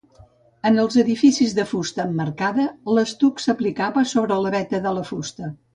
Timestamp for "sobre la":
4.17-4.59